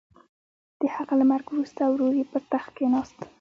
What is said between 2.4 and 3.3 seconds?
تخت کېناست.